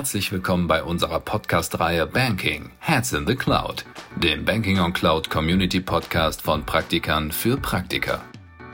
[0.00, 3.84] Herzlich willkommen bei unserer Podcast-Reihe Banking Heads in the Cloud,
[4.16, 8.22] dem Banking on Cloud Community Podcast von Praktikern für Praktiker.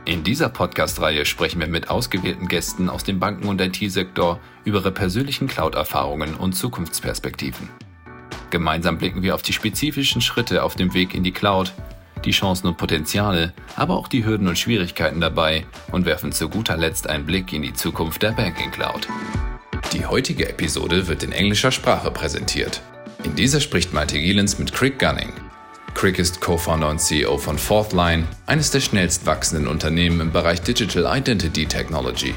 [0.04, 4.92] In dieser Podcast-Reihe sprechen wir mit ausgewählten Gästen aus dem Banken- und IT-Sektor über ihre
[4.92, 7.70] persönlichen Cloud-Erfahrungen und Zukunftsperspektiven.
[8.50, 11.72] Gemeinsam blicken wir auf die spezifischen Schritte auf dem Weg in die Cloud,
[12.24, 16.76] die Chancen und Potenziale, aber auch die Hürden und Schwierigkeiten dabei und werfen zu guter
[16.76, 19.08] Letzt einen Blick in die Zukunft der Banking Cloud.
[19.96, 22.82] Die heutige Episode wird in englischer Sprache präsentiert.
[23.24, 25.32] In dieser spricht Malte Gielens mit Crick Gunning.
[25.94, 31.06] Crick ist Co-Founder und CEO von Fourthline, eines der schnellst wachsenden Unternehmen im Bereich Digital
[31.16, 32.34] Identity Technology.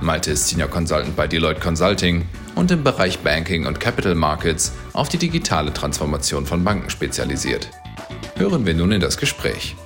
[0.00, 5.10] Malte ist Senior Consultant bei Deloitte Consulting und im Bereich Banking und Capital Markets auf
[5.10, 7.68] die digitale Transformation von Banken spezialisiert.
[8.36, 9.76] Hören wir nun in das Gespräch.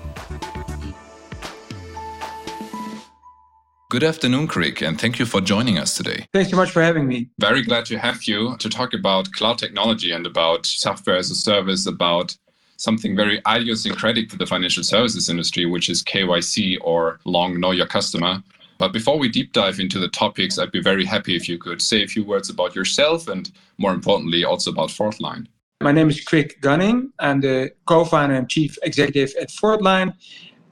[3.95, 6.27] Good afternoon, Krik, and thank you for joining us today.
[6.33, 7.29] Thanks so much for having me.
[7.39, 11.37] Very glad to have you to talk about cloud technology and about software as a
[11.37, 12.37] service, about
[12.77, 17.87] something very idiosyncratic to the financial services industry, which is KYC or long know your
[17.87, 18.43] customer.
[18.79, 21.81] But before we deep dive into the topics, I'd be very happy if you could
[21.81, 25.47] say a few words about yourself and, more importantly, also about Fourthline.
[25.81, 27.13] My name is Krik Gunning.
[27.21, 30.15] I'm the co founder and chief executive at Fourthline.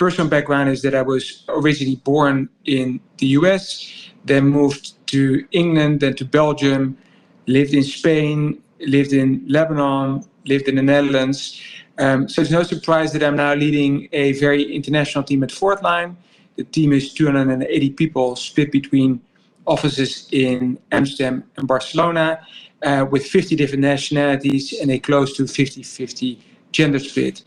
[0.03, 6.01] Personal background is that I was originally born in the US, then moved to England,
[6.01, 6.99] then to Belgium,
[7.47, 11.61] lived in Spain, lived in Lebanon, lived in the Netherlands.
[11.99, 16.17] Um, so it's no surprise that I'm now leading a very international team at Fourthline.
[16.57, 19.21] The team is 280 people split between
[19.69, 22.45] offices in Amsterdam and Barcelona,
[22.83, 26.41] uh, with 50 different nationalities and a close to 50 50
[26.73, 27.45] gender split.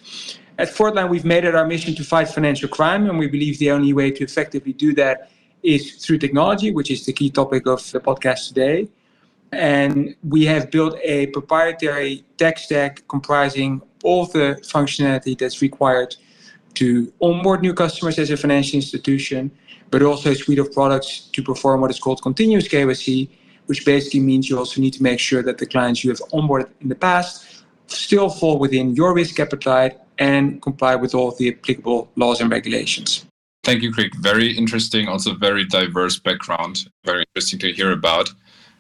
[0.58, 3.72] At Fourthline, we've made it our mission to fight financial crime, and we believe the
[3.72, 5.30] only way to effectively do that
[5.64, 8.88] is through technology, which is the key topic of the podcast today.
[9.52, 16.16] And we have built a proprietary tech stack comprising all the functionality that's required
[16.76, 19.52] to onboard new customers as a financial institution,
[19.92, 23.30] but also a suite of products to perform what is called continuous KYC,
[23.66, 26.70] which basically means you also need to make sure that the clients you have onboarded
[26.80, 32.10] in the past still fall within your risk appetite and comply with all the applicable
[32.16, 33.26] laws and regulations.
[33.64, 34.14] Thank you, Craig.
[34.20, 36.88] Very interesting, also very diverse background.
[37.04, 38.32] Very interesting to hear about.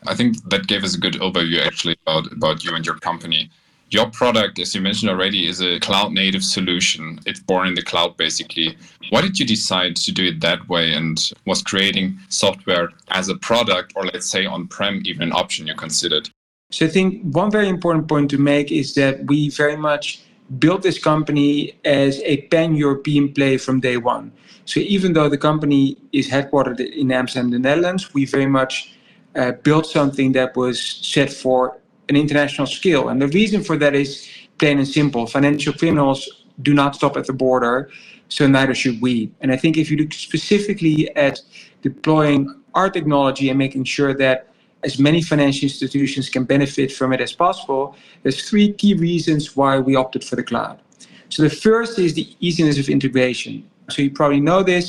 [0.07, 3.49] I think that gave us a good overview actually about, about you and your company.
[3.89, 7.19] Your product, as you mentioned already, is a cloud native solution.
[7.25, 8.77] It's born in the cloud, basically.
[9.09, 13.35] Why did you decide to do it that way and was creating software as a
[13.35, 16.29] product or, let's say, on prem, even an option you considered?
[16.71, 20.21] So, I think one very important point to make is that we very much
[20.59, 24.31] built this company as a pan European play from day one.
[24.65, 28.95] So, even though the company is headquartered in Amsterdam, the Netherlands, we very much
[29.35, 31.77] uh, built something that was set for
[32.09, 33.09] an international scale.
[33.09, 35.27] And the reason for that is plain and simple.
[35.27, 37.89] Financial criminals do not stop at the border,
[38.29, 39.31] so neither should we.
[39.41, 41.41] And I think if you look specifically at
[41.81, 44.49] deploying our technology and making sure that
[44.85, 49.79] as many financial institutions can benefit from it as possible, there's three key reasons why
[49.79, 50.79] we opted for the cloud.
[51.29, 53.67] So the first is the easiness of integration.
[53.89, 54.85] So you probably know this.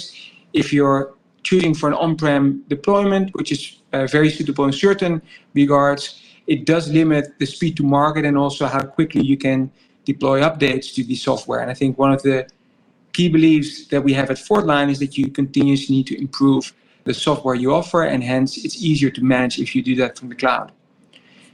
[0.53, 5.23] If you're choosing for an on-prem deployment, which is uh, very suitable in certain
[5.55, 9.71] regards, it does limit the speed to market and also how quickly you can
[10.05, 11.61] deploy updates to the software.
[11.61, 12.47] And I think one of the
[13.13, 16.73] key beliefs that we have at Fourthline is that you continuously need to improve
[17.07, 20.29] the software you offer, and hence it's easier to manage if you do that from
[20.29, 20.73] the cloud.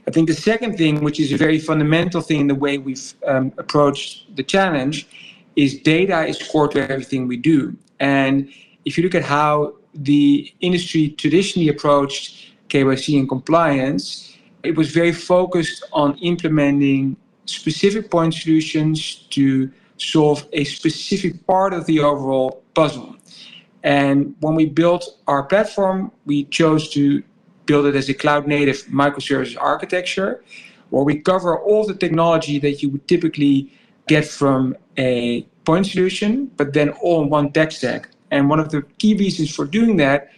[0.07, 3.13] I think the second thing, which is a very fundamental thing in the way we've
[3.25, 5.07] um, approached the challenge,
[5.55, 7.77] is data is core to everything we do.
[7.99, 8.49] And
[8.83, 15.13] if you look at how the industry traditionally approached KYC and compliance, it was very
[15.13, 17.15] focused on implementing
[17.45, 23.15] specific point solutions to solve a specific part of the overall puzzle.
[23.83, 27.21] And when we built our platform, we chose to
[27.65, 30.43] build it as a cloud native microservice architecture
[30.89, 33.71] where we cover all the technology that you would typically
[34.07, 38.09] get from a point solution, but then all in one tech stack.
[38.31, 40.31] And one of the key reasons for doing that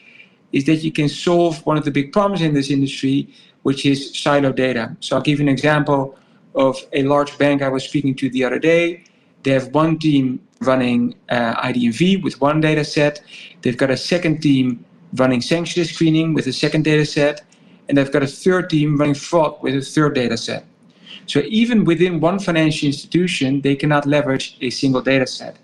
[0.51, 3.27] is that you can solve one of the big problems in this industry,
[3.63, 4.95] which is silo data.
[5.01, 6.17] So I'll give you an example
[6.53, 9.03] of a large bank I was speaking to the other day.
[9.43, 13.21] They have one team running uh, IDV with one data set.
[13.61, 14.83] They've got a second team
[15.13, 17.43] running sanction screening with a second data set.
[17.87, 20.65] And they've got a third team running fraud with a third data set.
[21.27, 25.57] So even within one financial institution, they cannot leverage a single data set.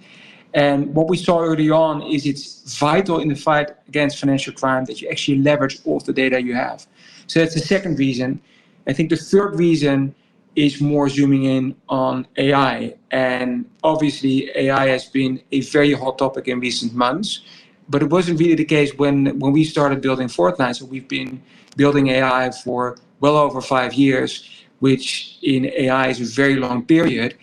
[0.54, 4.86] And what we saw early on is it's vital in the fight against financial crime
[4.86, 6.86] that you actually leverage all the data you have.
[7.28, 8.42] So that's the second reason.
[8.88, 10.14] I think the third reason
[10.56, 12.96] is more zooming in on AI.
[13.12, 17.42] And obviously, AI has been a very hot topic in recent months,
[17.90, 20.76] but it wasn't really the case when, when we started building Fourthline.
[20.76, 21.42] So we've been
[21.78, 24.50] building AI for well over five years,
[24.80, 27.38] which in AI is a very long period.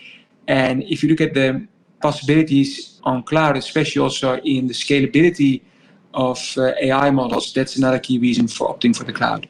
[0.47, 1.67] And if you look at the
[2.01, 5.61] possibilities on cloud, especially also in the scalability
[6.13, 9.49] of uh, AI models, that's another key reason for opting for the cloud.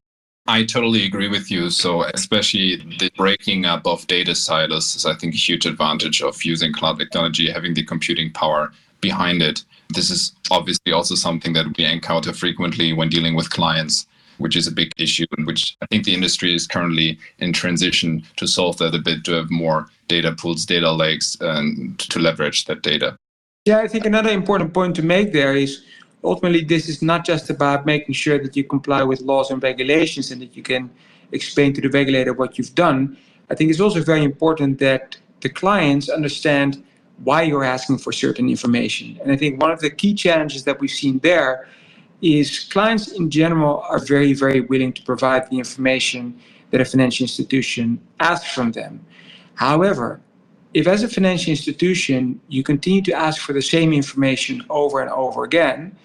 [0.49, 1.69] I totally agree with you.
[1.69, 6.43] So, especially the breaking up of data silos is, I think, a huge advantage of
[6.43, 9.63] using cloud technology, having the computing power behind it.
[9.93, 14.07] This is obviously also something that we encounter frequently when dealing with clients,
[14.39, 18.23] which is a big issue, and which I think the industry is currently in transition
[18.37, 22.65] to solve that a bit to have more data pools, data lakes, and to leverage
[22.65, 23.15] that data.
[23.65, 25.83] Yeah, I think another important point to make there is
[26.23, 30.31] ultimately this is not just about making sure that you comply with laws and regulations
[30.31, 30.89] and that you can
[31.31, 33.17] explain to the regulator what you've done.
[33.49, 36.83] I think it's also very important that the clients understand
[37.23, 39.19] why you're asking for certain information.
[39.21, 41.67] And I think one of the key challenges that we've seen there
[42.21, 46.39] is clients in general are very, very willing to provide the information
[46.71, 49.05] that a financial institution asks from them.
[49.55, 50.21] However,
[50.73, 55.09] if as a financial institution you continue to ask for the same information over and
[55.09, 55.95] over again,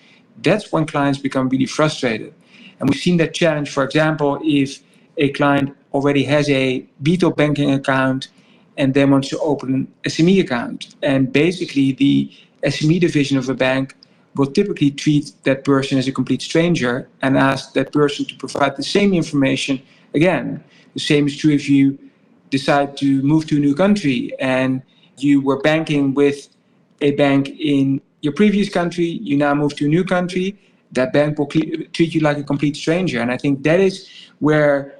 [0.42, 2.34] that's when clients become really frustrated.
[2.80, 4.82] And we've seen that challenge, for example, if
[5.16, 8.28] a client already has a retail banking account
[8.76, 10.96] and then wants to open an SME account.
[11.02, 12.32] And basically, the
[12.64, 13.94] SME division of a bank
[14.34, 18.76] will typically treat that person as a complete stranger and ask that person to provide
[18.76, 19.80] the same information
[20.12, 20.62] again.
[20.94, 21.98] The same is true if you
[22.50, 24.82] decide to move to a new country and
[25.18, 26.48] you were banking with
[27.00, 30.58] a bank in your previous country, you now move to a new country,
[30.92, 33.20] that bank will treat you like a complete stranger.
[33.20, 34.98] And I think that is where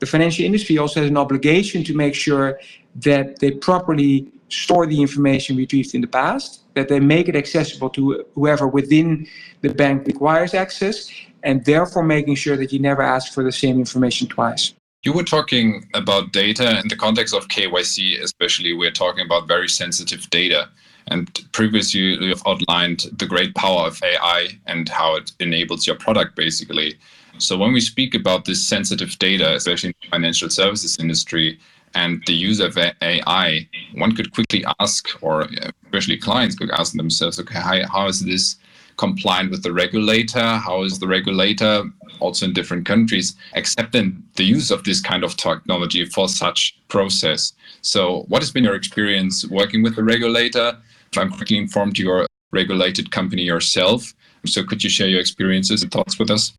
[0.00, 2.60] the financial industry also has an obligation to make sure
[2.96, 7.88] that they properly store the information retrieved in the past, that they make it accessible
[7.90, 9.26] to whoever within
[9.62, 11.10] the bank requires access,
[11.42, 14.74] and therefore making sure that you never ask for the same information twice.
[15.02, 18.74] You were talking about data in the context of KYC, especially.
[18.74, 20.68] We're talking about very sensitive data.
[21.08, 25.96] And previously, you have outlined the great power of AI and how it enables your
[25.96, 26.98] product, basically.
[27.38, 31.58] So when we speak about this sensitive data, especially in the financial services industry,
[31.94, 35.48] and the use of AI, one could quickly ask, or
[35.84, 38.56] especially clients could ask themselves, okay, how, how is this
[38.96, 40.56] compliant with the regulator?
[40.56, 41.84] How is the regulator,
[42.20, 47.52] also in different countries, accepting the use of this kind of technology for such process?
[47.80, 50.78] So, what has been your experience working with the regulator?
[51.16, 54.14] I'm quickly informed you're a regulated company yourself.
[54.44, 56.52] So could you share your experiences and thoughts with us?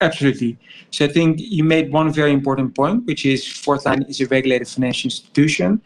[0.00, 0.58] Absolutely.
[0.90, 4.68] So I think you made one very important point, which is Fourthline is a regulated
[4.68, 5.80] financial institution.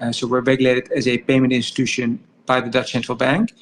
[0.00, 3.52] Uh, so we're regulated as a payment institution by the Dutch Central Bank.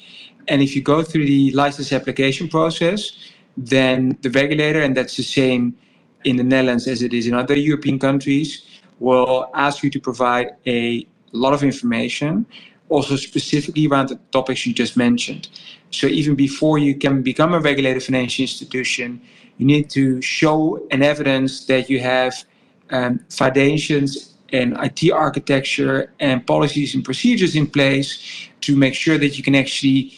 [0.47, 3.11] And if you go through the license application process,
[3.55, 5.75] then the regulator, and that's the same
[6.25, 8.63] in the Netherlands as it is in other European countries,
[8.99, 12.45] will ask you to provide a lot of information
[12.89, 15.49] also specifically around the topics you just mentioned.
[15.91, 19.21] So even before you can become a regulated financial institution,
[19.57, 22.43] you need to show an evidence that you have
[22.89, 29.37] um, foundations and IT architecture and policies and procedures in place to make sure that
[29.37, 30.13] you can actually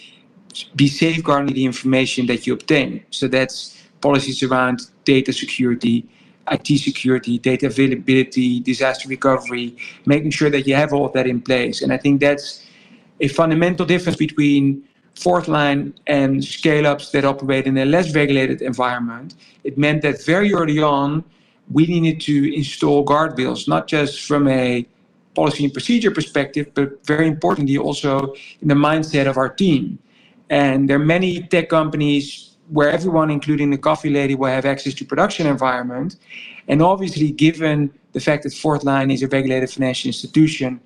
[0.75, 3.03] be safeguarding the information that you obtain.
[3.11, 6.07] So that's policies around data security,
[6.51, 9.75] IT security, data availability, disaster recovery,
[10.05, 11.81] making sure that you have all of that in place.
[11.81, 12.65] And I think that's
[13.19, 14.83] a fundamental difference between
[15.15, 19.35] Fourthline and scale ups that operate in a less regulated environment.
[19.63, 21.23] It meant that very early on,
[21.71, 24.85] we needed to install guardrails, not just from a
[25.33, 29.99] policy and procedure perspective, but very importantly, also in the mindset of our team.
[30.49, 34.93] And there are many tech companies where everyone, including the coffee lady, will have access
[34.95, 36.17] to production environment.
[36.67, 40.79] And obviously, given the fact that Fourthline is a regulated financial institution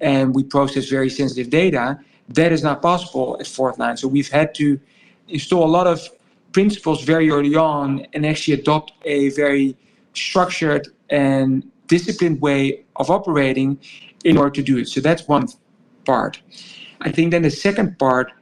[0.00, 3.98] and we process very sensitive data, that is not possible at Fourthline.
[3.98, 4.80] So we've had to
[5.28, 6.08] install a lot of
[6.52, 9.76] principles very early on and actually adopt a very
[10.14, 13.78] structured and disciplined way of operating
[14.24, 14.88] in order to do it.
[14.88, 15.46] So that's one
[16.04, 16.40] part.
[17.02, 18.32] I think then the second part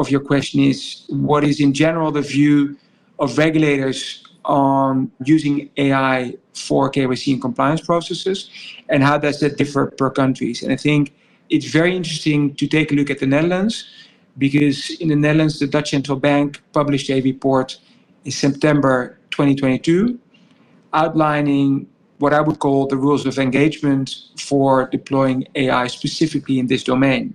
[0.00, 2.76] of your question is what is in general the view
[3.20, 8.50] of regulators on using AI for KYC and compliance processes
[8.88, 10.62] and how does that differ per countries?
[10.62, 11.14] And I think
[11.50, 13.86] it's very interesting to take a look at the Netherlands
[14.38, 17.78] because in the Netherlands, the Dutch Central Bank published a report
[18.24, 20.18] in September 2022
[20.94, 21.86] outlining
[22.18, 27.34] what I would call the rules of engagement for deploying AI specifically in this domain.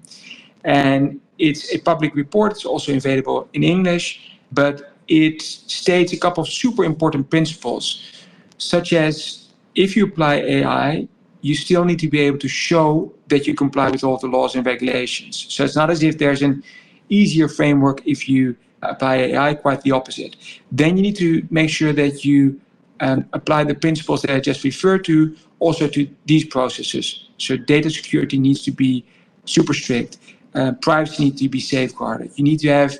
[0.64, 6.42] And it's a public report, it's also available in English, but it states a couple
[6.44, 8.26] of super important principles,
[8.58, 11.08] such as if you apply AI,
[11.42, 14.56] you still need to be able to show that you comply with all the laws
[14.56, 15.46] and regulations.
[15.50, 16.64] So it's not as if there's an
[17.10, 20.36] easier framework if you apply AI, quite the opposite.
[20.72, 22.60] Then you need to make sure that you
[23.00, 27.30] um, apply the principles that I just referred to also to these processes.
[27.38, 29.06] So data security needs to be
[29.46, 30.18] super strict.
[30.56, 32.32] Uh, privacy needs to be safeguarded.
[32.36, 32.98] You need to have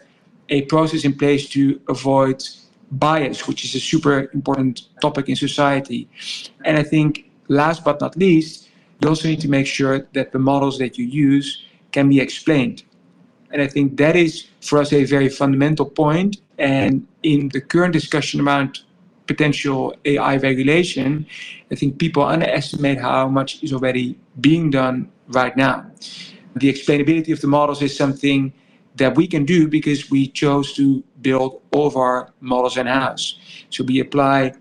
[0.50, 2.44] a process in place to avoid
[2.92, 6.08] bias, which is a super important topic in society.
[6.66, 8.70] And I think last but not least,
[9.02, 12.84] you also need to make sure that the models that you use can be explained.
[13.52, 16.38] And I think that is for us a very fundamental point.
[16.58, 18.80] And in the current discussion around
[19.28, 21.26] potential AI regulation,
[21.72, 25.86] I think people underestimate how much is already being done right now.
[26.56, 28.54] The explainability of the models is something
[28.96, 33.38] that we can do because we chose to build all of our models in house.
[33.70, 34.54] So we apply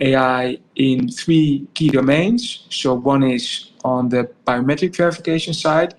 [0.00, 2.66] AI in three key domains.
[2.70, 5.94] So one is on the biometric verification side,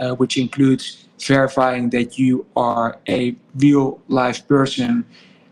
[0.00, 5.04] uh, which includes verifying that you are a real live person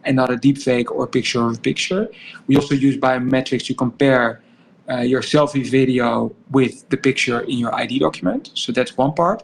[0.04, 2.08] and not a deepfake or picture of a picture.
[2.46, 4.42] We also use biometrics to compare
[4.90, 8.50] uh, your selfie video with the picture in your ID document.
[8.54, 9.42] So that's one part.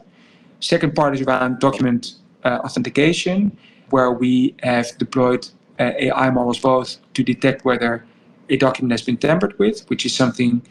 [0.59, 3.57] Second part is around document uh, authentication,
[3.89, 5.47] where we have deployed
[5.79, 8.05] uh, AI models both to detect whether
[8.49, 10.61] a document has been tampered with, which is something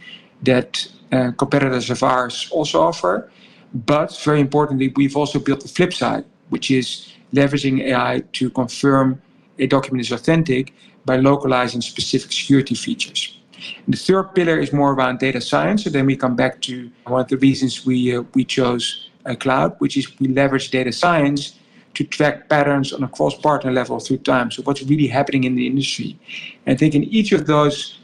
[0.43, 3.31] that uh, competitors of ours also offer.
[3.75, 9.21] But very importantly, we've also built the flip side, which is leveraging AI to confirm
[9.59, 10.73] a document is authentic
[11.05, 13.40] by localizing specific security features.
[13.89, 15.85] The third pillar is more around data science.
[15.85, 19.37] So then we come back to one of the reasons we uh, we chose a
[19.37, 21.59] cloud, which is we leverage data science
[21.95, 24.51] to track patterns on a cross-partner level through time.
[24.51, 26.19] So what's really happening in the industry?
[26.65, 27.99] And I think in each of those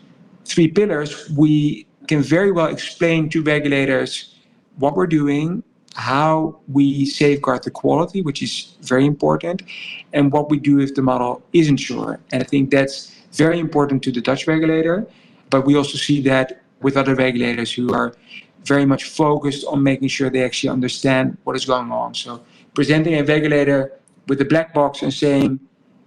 [0.45, 4.35] three pillars, we can very well explain to regulators
[4.79, 5.63] what we're doing,
[5.95, 9.63] how we safeguard the quality, which is very important,
[10.13, 12.21] and what we do if the model isn't sure.
[12.33, 15.07] And I think that's very important to the Dutch regulator,
[15.51, 18.15] but we also see that with other regulators who are
[18.65, 22.15] very much focused on making sure they actually understand what is going on.
[22.15, 23.93] So presenting a regulator
[24.29, 25.61] with a black box and saying,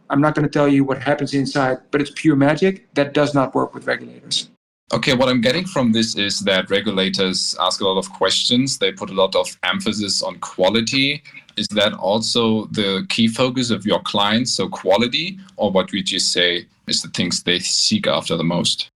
[0.10, 3.34] I'm not going to tell you what happens inside, but it's pure magic, that does
[3.34, 4.50] not work with regulators.
[4.92, 8.80] Okay, what I'm getting from this is that regulators ask a lot of questions.
[8.80, 11.22] They put a lot of emphasis on quality.
[11.58, 14.52] Is that also the key focus of your clients?
[14.54, 18.90] So, quality, or what would you say is the things they seek after the most?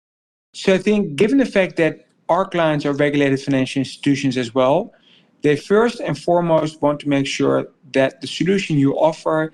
[0.54, 4.94] So, I think given the fact that our clients are regulated financial institutions as well,
[5.42, 9.52] they first and foremost want to make sure that the solution you offer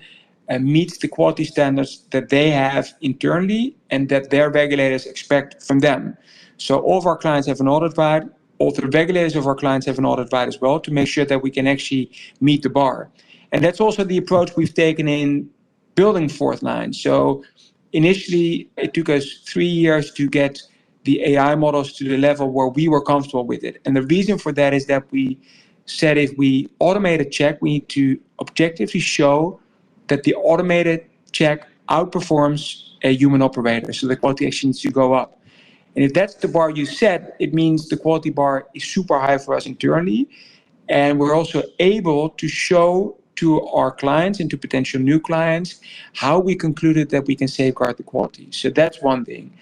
[0.48, 5.80] uh, meets the quality standards that they have internally and that their regulators expect from
[5.80, 6.16] them.
[6.56, 8.22] So all of our clients have an audit right.
[8.58, 11.24] All the regulators of our clients have an audit right as well to make sure
[11.24, 13.10] that we can actually meet the bar.
[13.52, 15.48] And that's also the approach we've taken in
[15.94, 16.94] building Fourthline.
[16.94, 17.42] So
[17.92, 20.62] initially, it took us three years to get
[21.10, 23.74] the AI models to the level where we were comfortable with it.
[23.84, 25.24] And the reason for that is that we
[25.86, 28.04] said if we automate a check, we need to
[28.44, 29.60] objectively show
[30.06, 31.00] that the automated
[31.32, 32.60] check outperforms
[33.02, 33.92] a human operator.
[33.92, 35.30] So the quality actually needs to go up.
[35.96, 39.38] And if that's the bar you set, it means the quality bar is super high
[39.38, 40.28] for us internally.
[40.88, 43.48] And we're also able to show to
[43.78, 45.80] our clients and to potential new clients
[46.14, 48.46] how we concluded that we can safeguard the quality.
[48.52, 49.52] So that's one thing.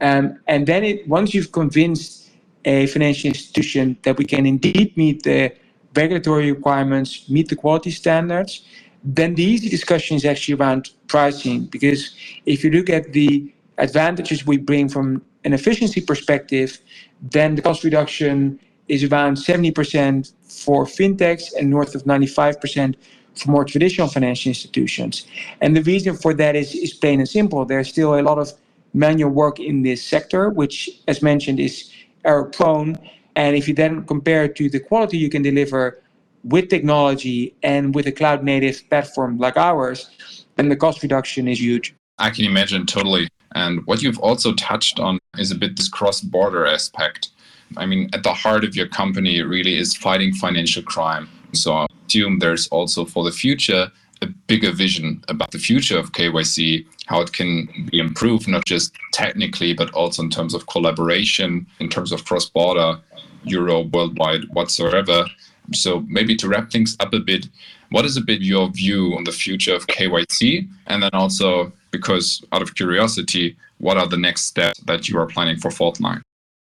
[0.00, 2.30] Um, and then it, once you've convinced
[2.64, 5.52] a financial institution that we can indeed meet the
[5.94, 8.62] regulatory requirements, meet the quality standards,
[9.02, 11.64] then the easy discussion is actually around pricing.
[11.64, 12.14] Because
[12.46, 16.80] if you look at the advantages we bring from an efficiency perspective,
[17.22, 22.94] then the cost reduction is around 70% for fintechs and north of 95%
[23.34, 25.26] for more traditional financial institutions.
[25.60, 27.64] And the reason for that is, is plain and simple.
[27.64, 28.52] There's still a lot of
[28.94, 31.90] manual work in this sector, which, as mentioned, is
[32.24, 32.98] error prone.
[33.36, 36.02] And if you then compare it to the quality you can deliver
[36.44, 40.10] with technology and with a cloud native platform like ours,
[40.56, 41.94] then the cost reduction is huge.
[42.18, 43.28] I can imagine totally.
[43.54, 47.30] And what you've also touched on is a bit this cross border aspect.
[47.76, 51.28] I mean, at the heart of your company really is fighting financial crime.
[51.52, 53.90] So I assume there's also for the future
[54.22, 58.94] a bigger vision about the future of KYC, how it can be improved, not just
[59.12, 63.00] technically, but also in terms of collaboration, in terms of cross border,
[63.44, 65.24] Euro, worldwide, whatsoever.
[65.72, 67.48] So, maybe to wrap things up a bit,
[67.90, 70.68] what is a bit your view on the future of KYC?
[70.86, 75.26] And then also, because out of curiosity, what are the next steps that you are
[75.26, 76.22] planning for Fourthline?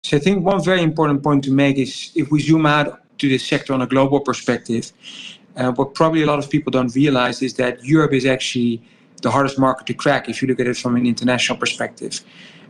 [0.05, 3.29] So I think one very important point to make is if we zoom out to
[3.29, 4.93] this sector on a global perspective,
[5.57, 8.83] uh, what probably a lot of people don't realize is that Europe is actually
[9.23, 12.21] the hardest market to crack if you look at it from an international perspective.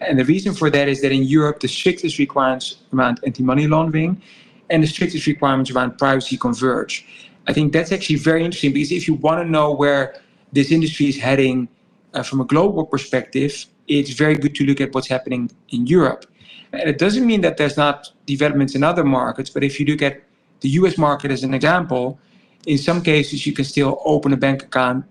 [0.01, 3.67] And the reason for that is that in Europe, the strictest requirements around anti money
[3.67, 4.23] laundering
[4.71, 7.05] and the strictest requirements around privacy converge.
[7.47, 10.21] I think that's actually very interesting because if you want to know where
[10.53, 11.69] this industry is heading
[12.15, 16.27] uh, from a global perspective, it's very good to look at what's happening in Europe.
[16.73, 20.03] And it doesn't mean that there's not developments in other markets, but if you look
[20.03, 20.23] at
[20.61, 22.19] the US market as an example,
[22.67, 25.05] in some cases you can still open a bank account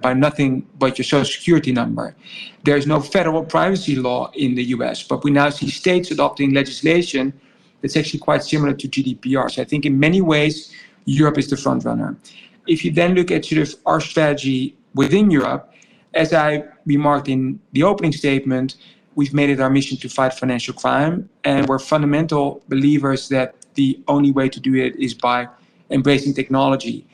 [0.00, 2.14] by nothing but your social security number.
[2.64, 7.32] There's no federal privacy law in the US, but we now see states adopting legislation
[7.80, 9.50] that's actually quite similar to GDPR.
[9.50, 10.72] So I think in many ways,
[11.04, 12.16] Europe is the front runner.
[12.66, 15.72] If you then look at sort of our strategy within Europe,
[16.14, 18.76] as I remarked in the opening statement,
[19.14, 24.00] we've made it our mission to fight financial crime, and we're fundamental believers that the
[24.06, 25.48] only way to do it is by
[25.92, 27.06] embracing technology.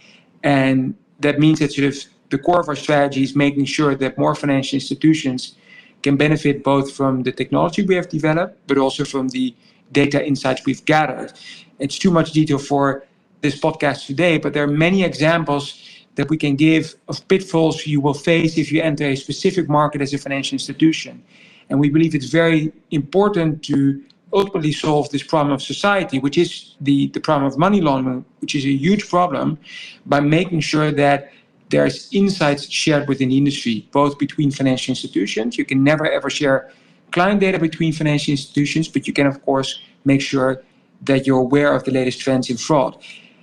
[0.43, 1.97] And that means that sort of
[2.31, 5.57] the core of our strategy is making sure that more financial institutions
[6.03, 9.55] can benefit both from the technology we have developed, but also from the
[9.93, 11.33] data insights we've gathered.
[11.79, 13.05] It's too much detail for
[13.41, 15.83] this podcast today, but there are many examples
[16.17, 20.01] that we can give of pitfalls you will face if you enter a specific market
[20.01, 21.23] as a financial institution.
[21.71, 26.75] And we believe it's very important to ultimately solve this problem of society, which is
[26.81, 29.59] the, the problem of money laundering, which is a huge problem,
[30.07, 31.31] by making sure that
[31.71, 35.59] there's insights shared within the industry, both between financial institutions.
[35.59, 36.71] You can never ever share
[37.11, 40.63] client data between financial institutions, but you can, of course, make sure
[41.03, 43.03] that you're aware of the latest trends in fraud.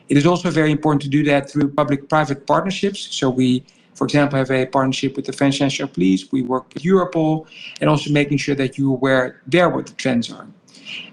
[0.09, 2.99] It is also very important to do that through public-private partnerships.
[3.15, 3.63] So we,
[3.95, 6.31] for example, have a partnership with the French National Police.
[6.31, 7.47] We work with Europol,
[7.81, 10.47] and also making sure that you're aware there what the trends are.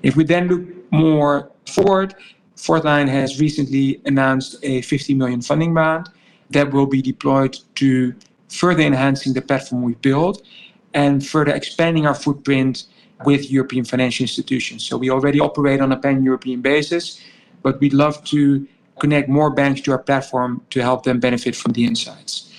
[0.02, 2.14] If we then look more forward,
[2.56, 6.08] Fourthline has recently announced a 50 million funding round
[6.50, 8.14] that will be deployed to
[8.48, 10.42] further enhancing the platform we built
[10.94, 12.85] and further expanding our footprint
[13.24, 14.85] with European financial institutions.
[14.85, 17.20] So we already operate on a pan-European basis,
[17.62, 18.66] but we'd love to
[19.00, 22.52] connect more banks to our platform to help them benefit from the insights.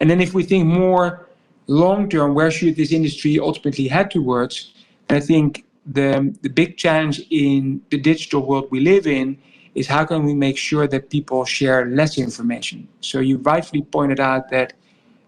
[0.00, 1.28] And then if we think more
[1.66, 4.72] long term, where should this industry ultimately head towards?
[5.10, 9.38] I think the, the big challenge in the digital world we live in
[9.74, 12.86] is how can we make sure that people share less information?
[13.00, 14.74] So you rightfully pointed out that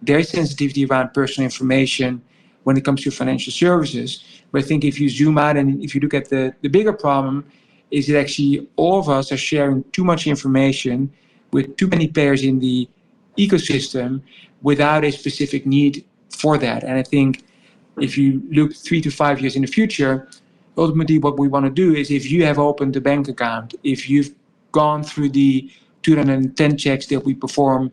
[0.03, 2.23] there is sensitivity around personal information
[2.65, 4.25] when it comes to financial services.
[4.51, 6.93] But I think if you zoom out and if you look at the, the bigger
[6.93, 7.47] problem,
[7.91, 11.13] is that actually all of us are sharing too much information
[11.53, 12.89] with too many players in the
[13.37, 14.23] ecosystem
[14.63, 16.85] without a specific need for that.
[16.85, 17.45] And I think
[17.99, 20.29] if you look three to five years in the future,
[20.81, 24.09] ultimately what we want to do is if you have opened a bank account, if
[24.09, 24.35] you've
[24.73, 25.71] gone through the
[26.03, 27.93] 210 checks that we perform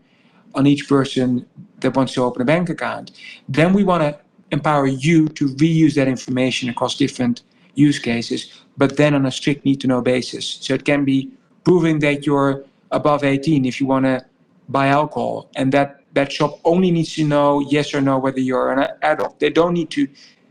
[0.56, 1.46] on each person
[1.82, 3.12] that wants to open a bank account,
[3.50, 4.18] then we want to
[4.52, 7.42] empower you to reuse that information across different
[7.76, 10.46] use cases, but then on a strict need to know basis.
[10.62, 11.32] So it can be
[11.66, 14.26] proving that you're above 18 if you want to
[14.70, 18.72] buy alcohol, and that that shop only needs to know yes or no whether you're
[18.72, 19.40] an adult.
[19.40, 20.08] They don't need to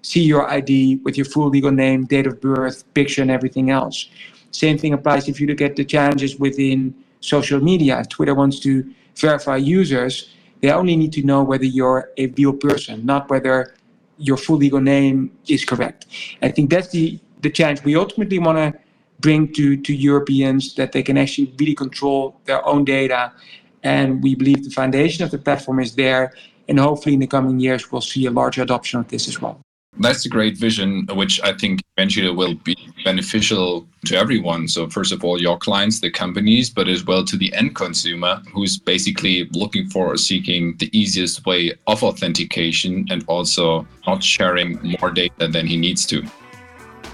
[0.06, 4.08] see your ID with your full legal name, date of birth, picture, and everything else.
[4.52, 7.98] Same thing applies if you look at the challenges within social media.
[8.00, 12.52] If Twitter wants to verify users, they only need to know whether you're a real
[12.52, 13.74] person, not whether
[14.18, 16.06] your full legal name is correct.
[16.40, 18.78] I think that's the, the challenge we ultimately want to
[19.18, 23.32] bring to, to Europeans that they can actually really control their own data.
[23.82, 26.32] And we believe the foundation of the platform is there.
[26.68, 29.65] And hopefully, in the coming years, we'll see a larger adoption of this as well
[29.98, 34.68] that's a great vision, which I think eventually will be beneficial to everyone.
[34.68, 38.42] So, first of all, your clients, the companies, but as well to the end consumer
[38.52, 44.96] who's basically looking for or seeking the easiest way of authentication and also not sharing
[45.00, 46.22] more data than he needs to.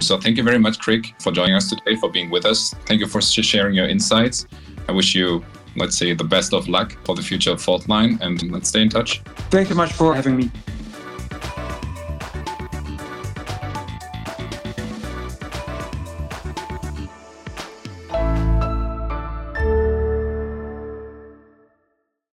[0.01, 2.75] So, thank you very much, Craig, for joining us today, for being with us.
[2.87, 4.47] Thank you for sharing your insights.
[4.89, 5.45] I wish you,
[5.77, 8.89] let's say, the best of luck for the future of Fourthline, and let's stay in
[8.89, 9.21] touch.
[9.51, 10.51] Thank you much for having me.